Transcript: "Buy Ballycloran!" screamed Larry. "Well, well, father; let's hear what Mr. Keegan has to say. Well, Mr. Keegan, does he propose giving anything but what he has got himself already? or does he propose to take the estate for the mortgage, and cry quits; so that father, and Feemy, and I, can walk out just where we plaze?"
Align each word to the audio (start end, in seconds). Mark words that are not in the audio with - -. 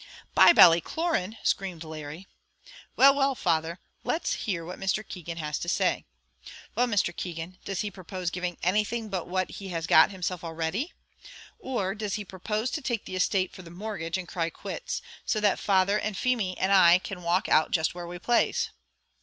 "Buy 0.33 0.51
Ballycloran!" 0.51 1.37
screamed 1.43 1.83
Larry. 1.83 2.25
"Well, 2.95 3.13
well, 3.13 3.35
father; 3.35 3.77
let's 4.03 4.33
hear 4.33 4.65
what 4.65 4.79
Mr. 4.79 5.07
Keegan 5.07 5.37
has 5.37 5.59
to 5.59 5.69
say. 5.69 6.05
Well, 6.73 6.87
Mr. 6.87 7.15
Keegan, 7.15 7.59
does 7.65 7.81
he 7.81 7.91
propose 7.91 8.31
giving 8.31 8.57
anything 8.63 9.09
but 9.09 9.27
what 9.27 9.51
he 9.51 9.67
has 9.67 9.85
got 9.85 10.09
himself 10.09 10.43
already? 10.43 10.91
or 11.59 11.93
does 11.93 12.15
he 12.15 12.25
propose 12.25 12.71
to 12.71 12.81
take 12.81 13.05
the 13.05 13.15
estate 13.15 13.53
for 13.53 13.61
the 13.61 13.69
mortgage, 13.69 14.17
and 14.17 14.27
cry 14.27 14.49
quits; 14.49 15.03
so 15.23 15.39
that 15.39 15.59
father, 15.59 15.99
and 15.99 16.17
Feemy, 16.17 16.57
and 16.57 16.71
I, 16.71 16.97
can 16.97 17.21
walk 17.21 17.47
out 17.47 17.69
just 17.69 17.93
where 17.93 18.07
we 18.07 18.17
plaze?" 18.17 18.71